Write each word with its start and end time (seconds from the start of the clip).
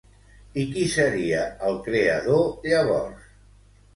I 0.59 0.63
qui 0.71 0.85
seria 0.93 1.41
el 1.67 1.77
creador, 1.87 2.49
llavors? 2.71 3.29